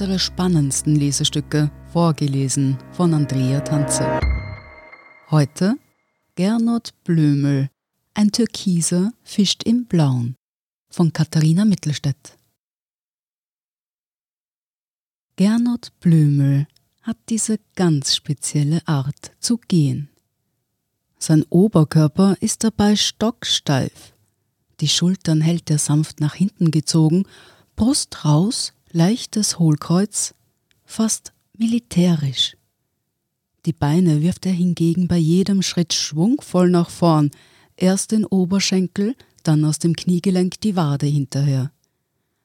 [0.00, 4.20] unsere spannendsten Lesestücke, vorgelesen von Andrea Tanze.
[5.28, 5.74] Heute
[6.36, 7.68] Gernot Blömel,
[8.14, 10.36] ein Türkiser fischt im Blauen
[10.88, 12.38] von Katharina Mittelstädt.
[15.34, 16.68] Gernot Blömel
[17.02, 20.10] hat diese ganz spezielle Art zu gehen.
[21.18, 24.14] Sein Oberkörper ist dabei stocksteif.
[24.78, 27.24] Die Schultern hält er sanft nach hinten gezogen,
[27.74, 30.34] Brust raus, leichtes Hohlkreuz,
[30.84, 32.56] fast militärisch.
[33.66, 37.30] Die Beine wirft er hingegen bei jedem Schritt schwungvoll nach vorn,
[37.76, 41.70] erst den Oberschenkel, dann aus dem Kniegelenk die Wade hinterher.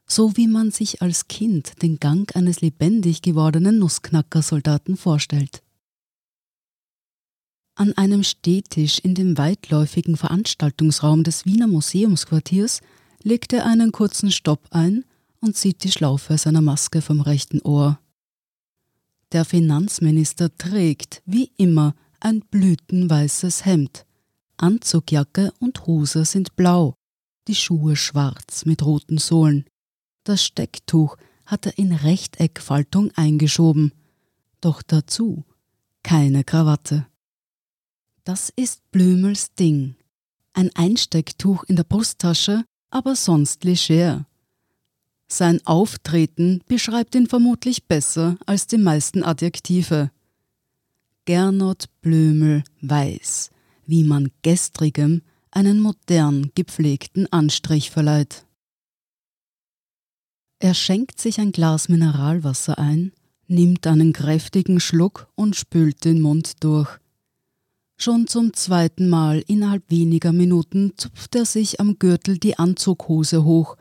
[0.06, 5.64] So wie man sich als Kind den Gang eines lebendig gewordenen Nussknackersoldaten vorstellt.
[7.76, 12.82] An einem Stehtisch in dem weitläufigen Veranstaltungsraum des Wiener Museumsquartiers
[13.24, 15.06] legt er einen kurzen Stopp ein
[15.44, 18.00] und zieht die Schlaufe seiner Maske vom rechten Ohr.
[19.34, 24.06] Der Finanzminister trägt, wie immer, ein blütenweißes Hemd.
[24.56, 26.96] Anzugjacke und Hose sind blau,
[27.50, 29.66] die Schuhe schwarz mit roten Sohlen.
[30.24, 33.92] Das Stecktuch hat er in Rechteckfaltung eingeschoben,
[34.62, 35.44] doch dazu
[36.04, 37.06] keine Krawatte.
[38.24, 39.96] Das ist Blümels Ding.
[40.54, 44.26] Ein Einstecktuch in der Brusttasche, aber sonst leger.
[45.34, 50.12] Sein Auftreten beschreibt ihn vermutlich besser als die meisten Adjektive.
[51.26, 53.50] Gernot Blömel weiß,
[53.88, 58.46] wie man gestrigem einen modern gepflegten Anstrich verleiht.
[60.60, 63.12] Er schenkt sich ein Glas Mineralwasser ein,
[63.48, 67.00] nimmt einen kräftigen Schluck und spült den Mund durch.
[67.98, 73.78] Schon zum zweiten Mal innerhalb weniger Minuten zupft er sich am Gürtel die Anzughose hoch.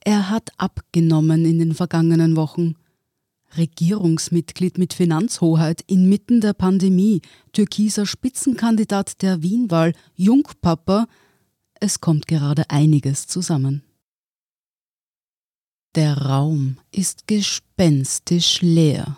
[0.00, 2.74] Er hat abgenommen in den vergangenen Wochen.
[3.56, 7.20] Regierungsmitglied mit Finanzhoheit inmitten der Pandemie,
[7.52, 11.06] türkiser Spitzenkandidat der Wienwahl, Jungpapa,
[11.80, 13.82] es kommt gerade einiges zusammen.
[15.96, 19.16] Der Raum ist gespenstisch leer.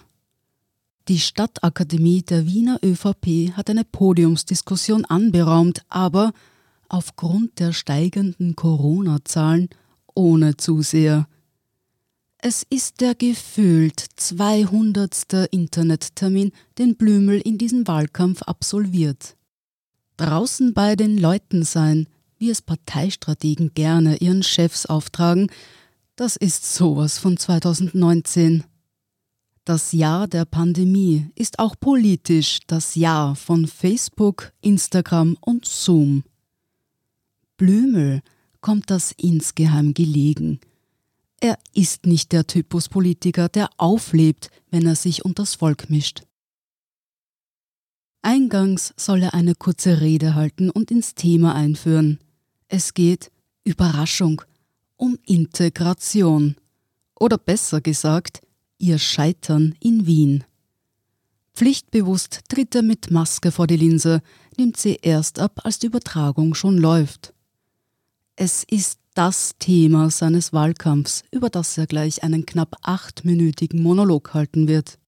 [1.09, 6.33] Die Stadtakademie der Wiener ÖVP hat eine Podiumsdiskussion anberaumt, aber
[6.89, 9.69] aufgrund der steigenden Corona-Zahlen
[10.15, 11.27] ohne Zuseher.
[12.39, 15.49] Es ist der gefühlt 200.
[15.53, 19.37] Internettermin, den Blümel in diesem Wahlkampf absolviert.
[20.17, 22.09] Draußen bei den Leuten sein,
[22.39, 25.51] wie es Parteistrategen gerne ihren Chefs auftragen,
[26.17, 28.65] das ist sowas von 2019.
[29.65, 36.25] Das Jahr der Pandemie ist auch politisch das Jahr von Facebook, Instagram und Zoom.
[37.57, 38.23] Blümel
[38.63, 40.61] kommt das insgeheim gelegen.
[41.41, 46.23] Er ist nicht der Typus Politiker, der auflebt, wenn er sich unters Volk mischt.
[48.23, 52.21] Eingangs soll er eine kurze Rede halten und ins Thema einführen.
[52.69, 53.33] Es geht,
[53.65, 54.43] Überraschung,
[54.97, 56.55] um Integration.
[57.19, 58.41] Oder besser gesagt,
[58.79, 60.45] ihr Scheitern in Wien.
[61.55, 64.23] Pflichtbewusst tritt er mit Maske vor die Linse,
[64.57, 67.35] nimmt sie erst ab, als die Übertragung schon läuft.
[68.37, 74.69] Es ist das Thema seines Wahlkampfs, über das er gleich einen knapp achtminütigen Monolog halten
[74.69, 74.99] wird.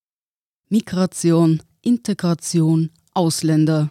[0.68, 3.90] Migration, Integration, Ausländer.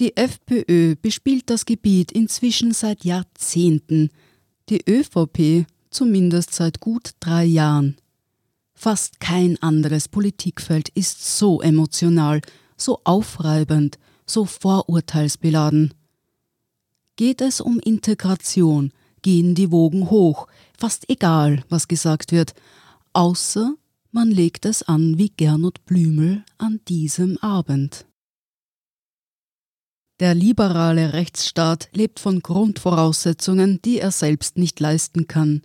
[0.00, 4.10] Die FPÖ bespielt das Gebiet inzwischen seit Jahrzehnten,
[4.68, 7.96] die ÖVP zumindest seit gut drei Jahren.
[8.74, 12.40] Fast kein anderes Politikfeld ist so emotional,
[12.76, 15.94] so aufreibend, so vorurteilsbeladen.
[17.16, 18.92] Geht es um Integration,
[19.22, 20.46] gehen die Wogen hoch,
[20.78, 22.54] fast egal, was gesagt wird,
[23.12, 23.74] außer
[24.10, 28.06] man legt es an wie Gernot Blümel an diesem Abend.
[30.20, 35.62] Der liberale Rechtsstaat lebt von Grundvoraussetzungen, die er selbst nicht leisten kann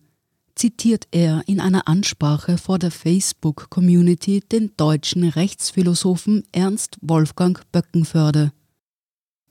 [0.57, 8.51] zitiert er in einer Ansprache vor der Facebook-Community den deutschen Rechtsphilosophen Ernst Wolfgang Böckenförde.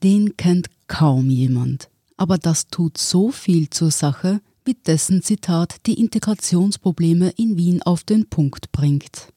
[0.03, 5.99] Den kennt kaum jemand, aber das tut so viel zur Sache, wie dessen Zitat die
[5.99, 9.33] Integrationsprobleme in Wien auf den Punkt bringt.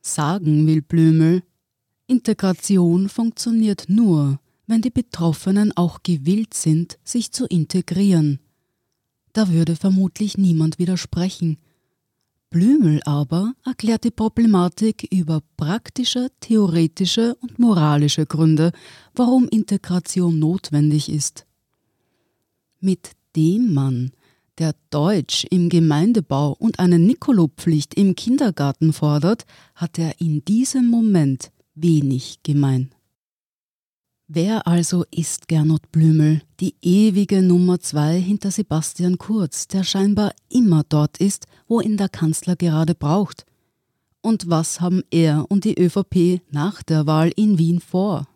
[0.00, 1.42] Sagen will Blömel,
[2.06, 8.38] Integration funktioniert nur, wenn die Betroffenen auch gewillt sind, sich zu integrieren–
[9.32, 11.58] da würde vermutlich niemand widersprechen.
[12.52, 18.72] Blümel aber erklärt die Problematik über praktische, theoretische und moralische Gründe,
[19.14, 21.46] warum Integration notwendig ist.
[22.78, 24.12] Mit dem Mann,
[24.58, 31.50] der Deutsch im Gemeindebau und eine Nikolopflicht im Kindergarten fordert, hat er in diesem Moment
[31.74, 32.90] wenig gemein.
[34.34, 40.84] Wer also ist Gernot Blümel, die ewige Nummer zwei hinter Sebastian Kurz, der scheinbar immer
[40.88, 43.44] dort ist, wo ihn der Kanzler gerade braucht?
[44.22, 48.26] Und was haben er und die ÖVP nach der Wahl in Wien vor?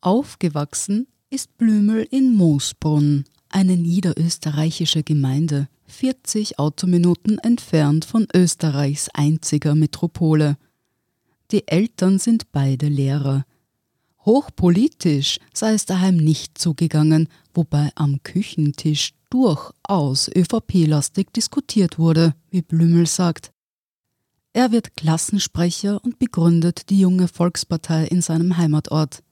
[0.00, 10.56] Aufgewachsen ist Blümel in Moosbrunn, eine niederösterreichische Gemeinde, 40 Autominuten entfernt von Österreichs einziger Metropole.
[11.52, 13.44] Die Eltern sind beide Lehrer.
[14.24, 23.06] Hochpolitisch sei es daheim nicht zugegangen, wobei am Küchentisch durchaus ÖVP-lastig diskutiert wurde, wie Blümel
[23.06, 23.52] sagt.
[24.54, 29.22] Er wird Klassensprecher und begründet die junge Volkspartei in seinem Heimatort.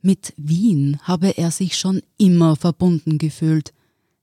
[0.00, 3.74] Mit Wien habe er sich schon immer verbunden gefühlt.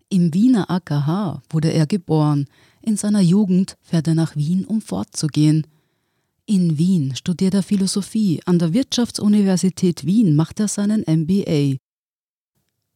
[0.10, 2.48] Im Wiener AKH wurde er geboren.
[2.82, 5.68] In seiner Jugend fährt er nach Wien, um fortzugehen.
[6.50, 11.76] In Wien studiert er Philosophie, an der Wirtschaftsuniversität Wien macht er seinen MBA.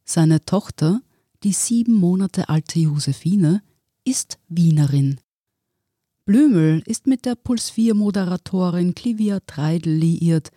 [0.05, 1.01] Seine Tochter,
[1.43, 3.61] die sieben Monate alte Josephine,
[4.05, 5.19] ist Wienerin.
[6.23, 10.51] Blümel ist mit der Puls 4 Moderatorin Clivia Treidel liiert.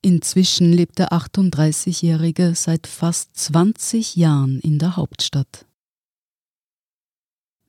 [0.00, 5.66] Inzwischen lebt der 38-Jährige seit fast 20 Jahren in der Hauptstadt.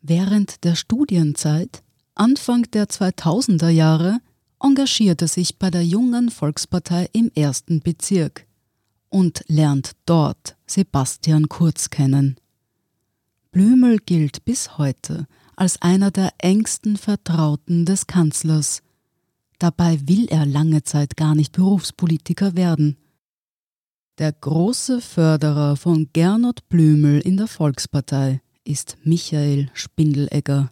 [0.02, 1.84] Während der Studienzeit,
[2.16, 4.22] Anfang der 2000er Jahre,
[4.60, 8.46] engagiert er sich bei der jungen Volkspartei im ersten Bezirk
[9.10, 12.36] und lernt dort Sebastian Kurz kennen.
[13.52, 15.26] Blümel gilt bis heute
[15.56, 18.82] als einer der engsten Vertrauten des Kanzlers.
[19.58, 22.98] Dabei will er lange Zeit gar nicht Berufspolitiker werden.
[24.20, 30.72] Der große Förderer von Gernot Blümel in der Volkspartei ist Michael Spindelegger.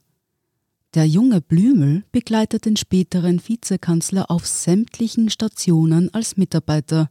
[0.93, 7.09] Der junge Blümel begleitet den späteren Vizekanzler auf sämtlichen Stationen als Mitarbeiter.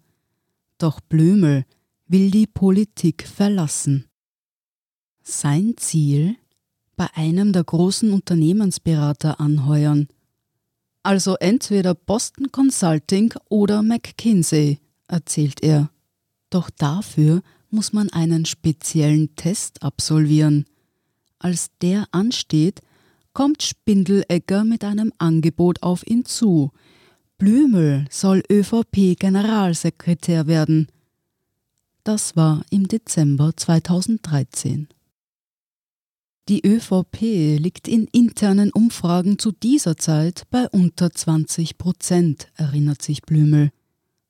[0.78, 1.64] Doch Blümel
[2.06, 4.06] will die Politik verlassen.
[5.22, 6.36] Sein Ziel?
[6.96, 10.08] Bei einem der großen Unternehmensberater anheuern.
[11.02, 15.90] Also entweder Boston Consulting oder McKinsey, erzählt er.
[16.48, 20.64] Doch dafür muss man einen speziellen Test absolvieren.
[21.38, 22.80] Als der ansteht,
[23.36, 26.72] kommt Spindelegger mit einem Angebot auf ihn zu.
[27.36, 30.88] Blümel soll ÖVP-Generalsekretär werden.
[32.02, 34.88] Das war im Dezember 2013.
[36.48, 43.20] Die ÖVP liegt in internen Umfragen zu dieser Zeit bei unter 20 Prozent, erinnert sich
[43.20, 43.68] Blümel.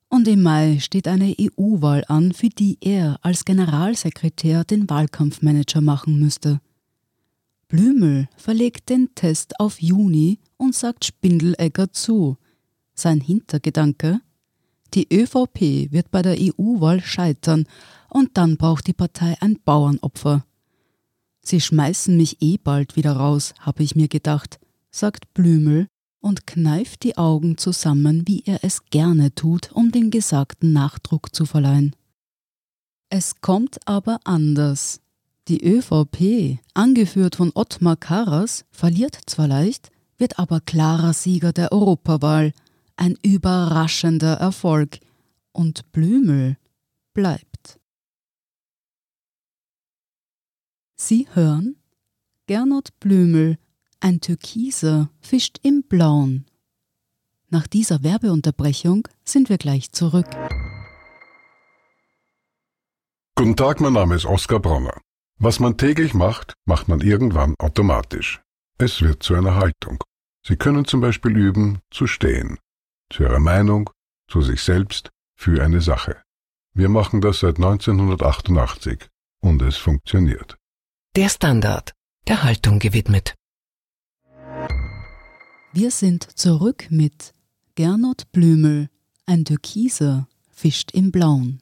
[0.09, 6.19] Und im Mai steht eine EU-Wahl an, für die er als Generalsekretär den Wahlkampfmanager machen
[6.19, 6.59] müsste.
[7.67, 12.37] Blümel verlegt den Test auf Juni und sagt Spindelegger zu.
[12.93, 14.21] Sein Hintergedanke?
[14.93, 17.67] Die ÖVP wird bei der EU-Wahl scheitern
[18.09, 20.45] und dann braucht die Partei ein Bauernopfer.
[21.41, 24.59] Sie schmeißen mich eh bald wieder raus, habe ich mir gedacht,
[24.89, 25.87] sagt Blümel
[26.19, 31.45] und kneift die Augen zusammen, wie er es gerne tut, um den gesagten Nachdruck zu
[31.45, 31.95] verleihen.
[33.09, 35.01] Es kommt aber anders.
[35.47, 42.51] Die ÖVP, angeführt von Ottmar Karas, verliert zwar leicht, wird aber klarer Sieger der Europawahl.
[42.97, 44.99] Ein überraschender Erfolg.
[45.53, 46.57] Und Blümel
[47.13, 47.79] bleibt.
[50.95, 51.77] Sie hören
[52.47, 53.57] Gernot Blümel,
[53.99, 56.45] ein Türkiser, fischt im Blauen.
[57.49, 60.27] Nach dieser Werbeunterbrechung sind wir gleich zurück.
[63.35, 65.01] Guten Tag, mein Name ist Oskar Bronner.
[65.39, 68.41] Was man täglich macht, macht man irgendwann automatisch.
[68.79, 70.03] Es wird zu einer Haltung.
[70.43, 72.57] Sie können zum Beispiel üben, zu stehen.
[73.11, 73.89] Zu Ihrer Meinung,
[74.27, 76.23] zu sich selbst, für eine Sache.
[76.73, 79.07] Wir machen das seit 1988
[79.39, 80.57] und es funktioniert.
[81.15, 81.93] Der Standard,
[82.27, 83.35] der Haltung gewidmet.
[85.71, 87.33] Wir sind zurück mit
[87.75, 88.89] Gernot Blümel,
[89.27, 91.59] ein Türkiser, fischt im Blauen.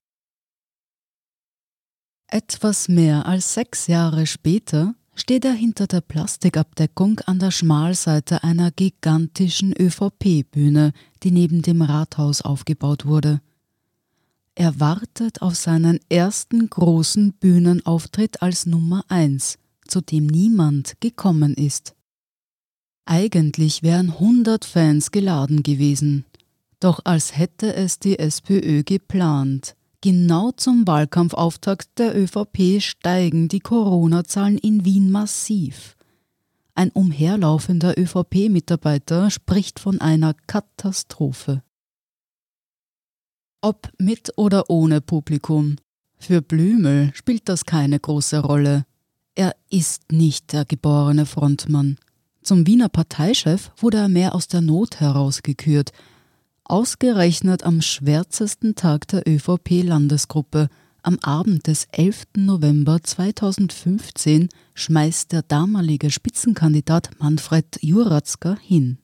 [2.28, 8.72] Etwas mehr als sechs Jahre später steht er hinter der Plastikabdeckung an der Schmalseite einer
[8.72, 10.92] gigantischen ÖVP-Bühne,
[11.24, 13.42] die neben dem Rathaus aufgebaut wurde.
[14.56, 21.94] Er wartet auf seinen ersten großen Bühnenauftritt als Nummer eins, zu dem niemand gekommen ist.
[23.06, 26.26] Eigentlich wären hundert Fans geladen gewesen,
[26.80, 29.76] doch als hätte es die SPÖ geplant,
[30.06, 35.96] Genau zum Wahlkampfauftakt der ÖVP steigen die Corona-Zahlen in Wien massiv.
[36.76, 41.64] Ein umherlaufender ÖVP-Mitarbeiter spricht von einer Katastrophe.
[43.62, 45.78] Ob mit oder ohne Publikum.
[46.20, 48.86] Für Blümel spielt das keine große Rolle.
[49.34, 51.98] Er ist nicht der geborene Frontmann.
[52.44, 55.94] Zum Wiener Parteichef wurde er mehr aus der Not herausgekürt
[56.68, 60.70] Ausgerechnet am schwärzesten Tag der ÖVP-Landesgruppe,
[61.04, 62.26] am Abend des 11.
[62.38, 68.98] November 2015, schmeißt der damalige Spitzenkandidat Manfred Juratzka hin.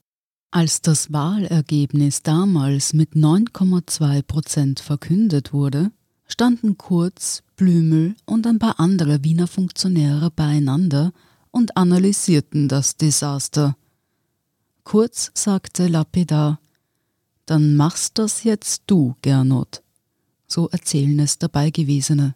[0.50, 5.92] Als das Wahlergebnis damals mit 9,2 Prozent verkündet wurde,
[6.26, 11.12] standen Kurz, Blümel und ein paar andere Wiener Funktionäre beieinander
[11.52, 13.76] und analysierten das Desaster.
[14.82, 16.58] Kurz sagte lapidar,
[17.52, 19.82] dann machst das jetzt du, Gernot.
[20.46, 22.34] So erzählen es Dabeigewesene.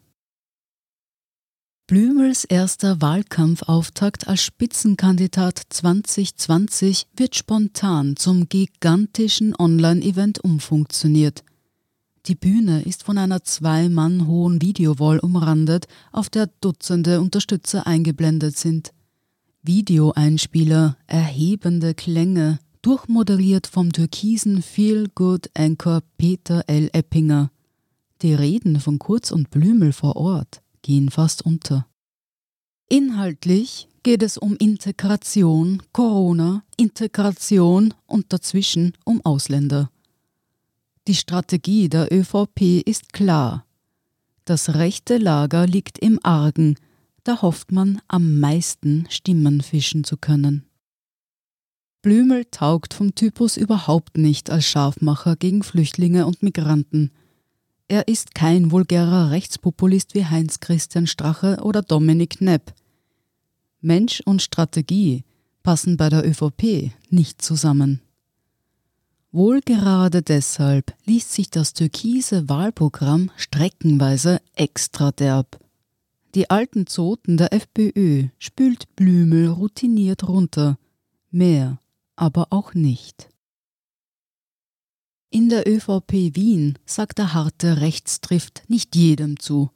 [1.86, 11.44] Blümels erster Wahlkampfauftakt als Spitzenkandidat 2020 wird spontan zum gigantischen Online-Event umfunktioniert.
[12.26, 18.58] Die Bühne ist von einer zwei Mann hohen Videowall umrandet, auf der Dutzende Unterstützer eingeblendet
[18.58, 18.92] sind.
[19.62, 26.88] Videoeinspieler, erhebende Klänge, durchmoderiert vom türkisen Feel-Good-Anchor Peter L.
[26.92, 27.50] Eppinger.
[28.22, 31.88] Die Reden von Kurz und Blümel vor Ort gehen fast unter.
[32.88, 39.90] Inhaltlich geht es um Integration, Corona, Integration und dazwischen um Ausländer.
[41.08, 43.66] Die Strategie der ÖVP ist klar.
[44.44, 46.76] Das rechte Lager liegt im Argen,
[47.24, 50.66] da hofft man am meisten Stimmen fischen zu können.
[52.06, 57.10] Blümel taugt vom Typus überhaupt nicht als Scharfmacher gegen Flüchtlinge und Migranten.
[57.88, 62.72] Er ist kein vulgärer Rechtspopulist wie Heinz Christian Strache oder Dominik Knepp.
[63.80, 65.24] Mensch und Strategie
[65.64, 68.00] passen bei der ÖVP nicht zusammen.
[69.32, 75.58] Wohl gerade deshalb liest sich das türkise Wahlprogramm streckenweise extra derb.
[76.36, 80.78] Die alten Zoten der FPÖ spült Blümel routiniert runter.
[81.32, 81.80] Mehr
[82.16, 83.28] aber auch nicht.
[85.30, 89.70] In der ÖVP Wien sagt der harte Rechtstrift nicht jedem zu.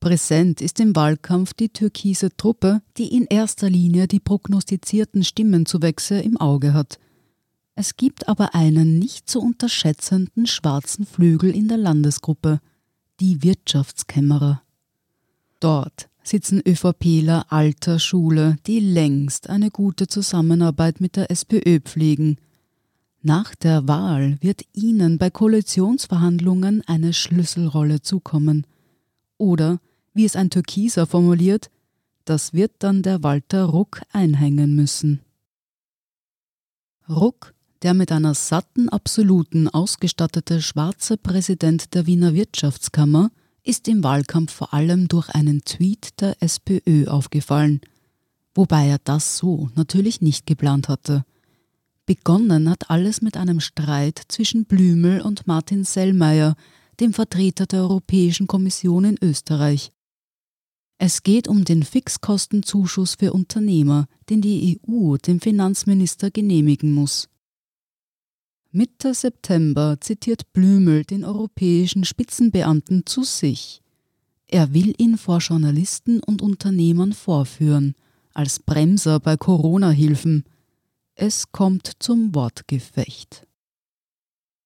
[0.00, 6.36] Präsent ist im Wahlkampf die türkise Truppe, die in erster Linie die prognostizierten Stimmenzuwächse im
[6.36, 6.98] Auge hat.
[7.74, 12.60] Es gibt aber einen nicht zu unterschätzenden schwarzen Flügel in der Landesgruppe,
[13.20, 14.62] die Wirtschaftskämmerer.
[15.60, 22.38] Dort sitzen ÖVPler alter Schule, die längst eine gute Zusammenarbeit mit der SPÖ pflegen.
[23.22, 28.66] Nach der Wahl wird ihnen bei Koalitionsverhandlungen eine Schlüsselrolle zukommen.
[29.38, 29.80] Oder,
[30.14, 31.70] wie es ein Türkiser formuliert,
[32.24, 35.20] das wird dann der Walter Ruck einhängen müssen.
[37.08, 43.30] Ruck, der mit einer satten Absoluten ausgestattete schwarze Präsident der Wiener Wirtschaftskammer,
[43.66, 47.80] ist im Wahlkampf vor allem durch einen Tweet der SPÖ aufgefallen,
[48.54, 51.24] wobei er das so natürlich nicht geplant hatte.
[52.06, 56.54] Begonnen hat alles mit einem Streit zwischen Blümel und Martin Sellmeier,
[57.00, 59.92] dem Vertreter der Europäischen Kommission in Österreich.
[60.98, 67.28] Es geht um den Fixkostenzuschuss für Unternehmer, den die EU dem Finanzminister genehmigen muss.
[68.76, 73.80] Mitte September zitiert Blümel den europäischen Spitzenbeamten zu sich.
[74.48, 77.94] Er will ihn vor Journalisten und Unternehmern vorführen,
[78.34, 80.44] als Bremser bei Corona-Hilfen.
[81.14, 83.46] Es kommt zum Wortgefecht.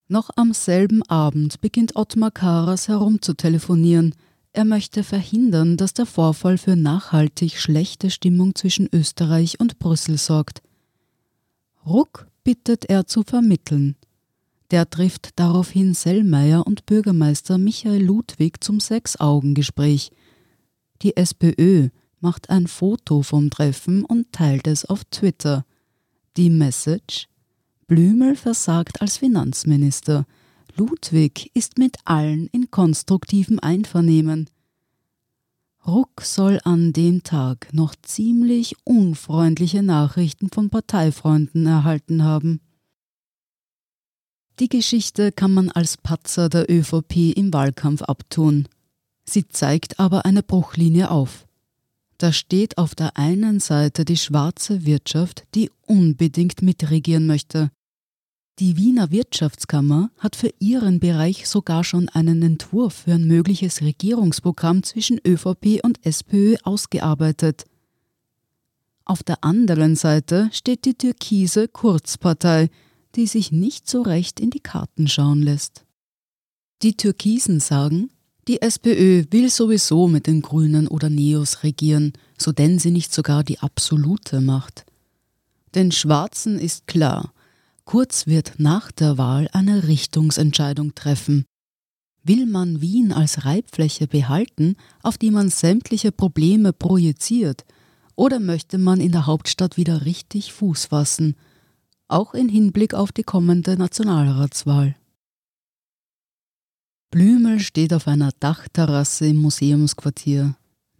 [0.08, 4.16] Noch am selben Abend beginnt Ottmar Karas herumzutelefonieren.
[4.52, 10.62] Er möchte verhindern, dass der Vorfall für nachhaltig schlechte Stimmung zwischen Österreich und Brüssel sorgt.
[11.86, 13.96] Ruck bittet er zu vermitteln.
[14.70, 20.12] Der trifft daraufhin Sellmeier und Bürgermeister Michael Ludwig zum Sechs-Augen-Gespräch.
[21.02, 21.88] Die SPÖ
[22.20, 25.64] macht ein Foto vom Treffen und teilt es auf Twitter.
[26.36, 27.26] Die Message:
[27.88, 30.26] Blümel versagt als Finanzminister.
[30.76, 34.48] Ludwig ist mit allen in konstruktivem Einvernehmen.
[35.86, 42.60] Ruck soll an dem Tag noch ziemlich unfreundliche Nachrichten von Parteifreunden erhalten haben.
[44.58, 48.68] Die Geschichte kann man als Patzer der ÖVP im Wahlkampf abtun.
[49.24, 51.46] Sie zeigt aber eine Bruchlinie auf.
[52.18, 57.70] Da steht auf der einen Seite die schwarze Wirtschaft, die unbedingt mitregieren möchte.
[58.60, 64.82] Die Wiener Wirtschaftskammer hat für ihren Bereich sogar schon einen Entwurf für ein mögliches Regierungsprogramm
[64.82, 67.64] zwischen ÖVP und SPÖ ausgearbeitet.
[69.06, 72.68] Auf der anderen Seite steht die türkise Kurzpartei,
[73.14, 75.86] die sich nicht so recht in die Karten schauen lässt.
[76.82, 78.10] Die Türkisen sagen,
[78.46, 83.42] die SPÖ will sowieso mit den Grünen oder Neos regieren, so denn sie nicht sogar
[83.42, 84.84] die absolute Macht.
[85.74, 87.32] Den Schwarzen ist klar,
[87.90, 91.44] Kurz wird nach der Wahl eine Richtungsentscheidung treffen.
[92.22, 97.64] Will man Wien als Reibfläche behalten, auf die man sämtliche Probleme projiziert,
[98.14, 101.34] oder möchte man in der Hauptstadt wieder richtig Fuß fassen,
[102.06, 104.94] auch in Hinblick auf die kommende Nationalratswahl?
[107.10, 110.54] Blümel steht auf einer Dachterrasse im Museumsquartier.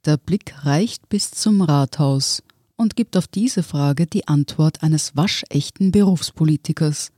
[0.07, 2.43] Der Blick reicht bis zum Rathaus
[2.81, 7.13] und gibt auf diese Frage die Antwort eines waschechten Berufspolitikers.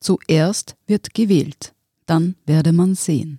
[0.00, 1.74] Zuerst wird gewählt,
[2.06, 3.38] dann werde man sehen.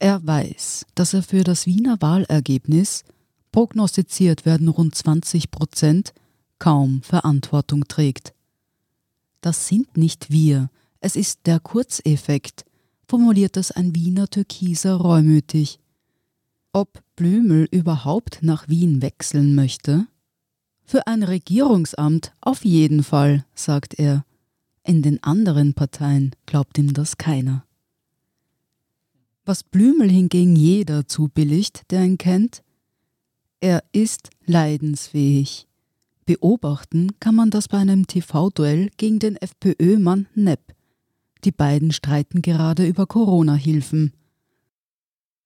[0.00, 3.04] Er weiß, dass er für das Wiener Wahlergebnis,
[3.52, 6.12] prognostiziert werden rund 20 Prozent,
[6.58, 8.34] kaum Verantwortung trägt.
[9.42, 12.64] Das sind nicht wir, es ist der Kurzeffekt,
[13.06, 15.78] formuliert es ein Wiener Türkiser reumütig.
[16.72, 20.08] Ob Blümel überhaupt nach Wien wechseln möchte?
[20.88, 24.24] Für ein Regierungsamt auf jeden Fall, sagt er.
[24.84, 27.64] In den anderen Parteien glaubt ihm das keiner.
[29.44, 32.62] Was Blümel hingegen jeder zubilligt, der ihn kennt,
[33.60, 35.66] er ist leidensfähig.
[36.24, 40.72] Beobachten kann man das bei einem TV-Duell gegen den FPÖ-Mann Nepp.
[41.42, 44.12] Die beiden streiten gerade über Corona-Hilfen.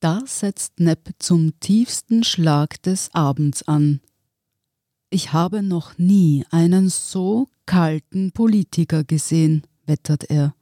[0.00, 4.00] Da setzt Nepp zum tiefsten Schlag des Abends an.
[5.10, 10.54] Ich habe noch nie einen so kalten Politiker gesehen, wettert er.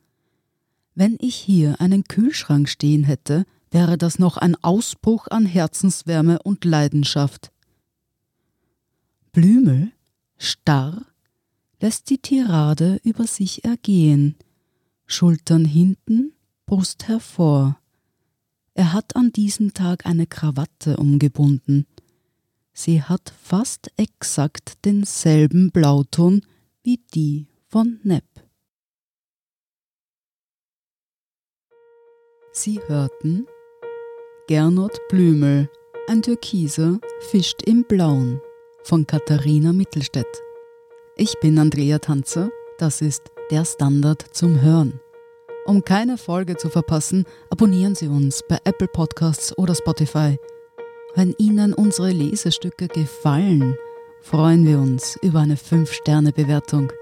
[0.94, 6.64] Wenn ich hier einen Kühlschrank stehen hätte, wäre das noch ein Ausbruch an Herzenswärme und
[6.64, 7.52] Leidenschaft.
[9.32, 9.92] Blümel,
[10.38, 11.02] starr,
[11.80, 14.34] lässt die Tirade über sich ergehen,
[15.06, 16.32] Schultern hinten,
[16.64, 17.78] Brust hervor.
[18.72, 21.86] Er hat an diesem Tag eine Krawatte umgebunden,
[22.80, 26.46] Sie hat fast exakt denselben Blauton
[26.84, 28.22] wie die von Nepp.
[32.52, 33.48] Sie hörten
[34.46, 35.68] Gernot Blümel,
[36.06, 38.40] ein Türkiser, fischt im Blauen
[38.84, 40.40] von Katharina Mittelstädt.
[41.16, 45.00] Ich bin Andrea Tanzer, das ist der Standard zum Hören.
[45.66, 50.38] Um keine Folge zu verpassen, abonnieren Sie uns bei Apple Podcasts oder Spotify–
[51.18, 53.76] wenn Ihnen unsere Lesestücke gefallen,
[54.22, 56.92] freuen wir uns über eine 5-Sterne-Bewertung.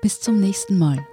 [0.00, 1.06] Bis zum nächsten Mal.